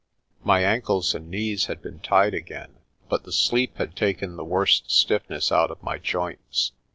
My 0.43 0.63
ankles 0.63 1.13
and 1.13 1.29
knees 1.29 1.65
had 1.67 1.79
been 1.79 1.99
tied 1.99 2.33
again, 2.33 2.77
but 3.07 3.23
the 3.23 3.31
sleep 3.31 3.77
had 3.77 3.95
taken 3.95 4.35
the 4.35 4.43
worst 4.43 4.89
stiffness 4.89 5.51
out 5.51 5.69
of 5.69 5.83
my 5.83 5.99
joints. 5.99 6.71